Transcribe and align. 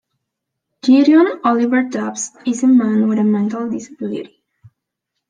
Gideon 0.81 1.27
Oliver 1.45 1.83
Dobbs 1.83 2.31
is 2.43 2.63
a 2.63 2.67
man 2.67 3.07
with 3.07 3.19
a 3.19 3.23
mental 3.23 3.69
disability. 3.69 4.41